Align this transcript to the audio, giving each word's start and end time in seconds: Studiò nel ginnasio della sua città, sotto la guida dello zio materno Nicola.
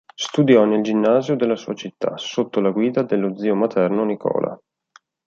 Studiò 0.15 0.65
nel 0.65 0.81
ginnasio 0.81 1.35
della 1.35 1.55
sua 1.55 1.75
città, 1.75 2.17
sotto 2.17 2.59
la 2.59 2.71
guida 2.71 3.03
dello 3.03 3.37
zio 3.37 3.53
materno 3.53 4.03
Nicola. 4.03 4.59